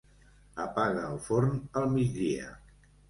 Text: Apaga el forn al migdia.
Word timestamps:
Apaga 0.63 1.03
el 1.09 1.21
forn 1.27 1.53
al 1.83 1.89
migdia. 2.01 2.49